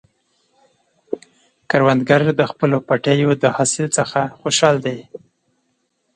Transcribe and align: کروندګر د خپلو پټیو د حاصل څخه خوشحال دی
کروندګر 1.69 2.21
د 2.39 2.41
خپلو 2.51 2.77
پټیو 2.87 3.31
د 3.43 3.45
حاصل 3.55 3.85
څخه 3.97 4.19
خوشحال 4.39 4.75
دی 4.85 4.99